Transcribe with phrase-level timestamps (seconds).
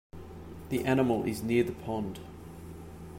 [0.69, 2.19] The animal is near the pond.